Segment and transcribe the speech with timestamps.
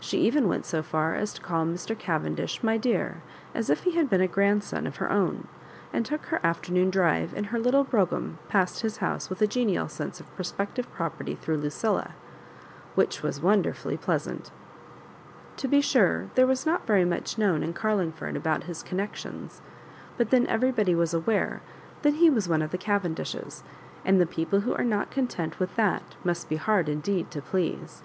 [0.00, 1.98] She even went so far as to call Mr.
[1.98, 3.22] Cavendish" my dear,"
[3.54, 5.48] as if he had been a grandson of her own,
[5.94, 9.88] and took her afternoon drive in her little brougham past his house with a genial
[9.88, 12.10] sense of prospective property through Lucilla,
[12.96, 14.50] which was wonderfully pleasant
[15.56, 19.62] To be sure there was not very much known in Carlingford about his con nections;
[20.18, 21.62] but then everybody was aware
[22.02, 23.62] that he was one of the Cavendishes,
[24.04, 28.02] and the people who are not content with that must be hard indeed to please.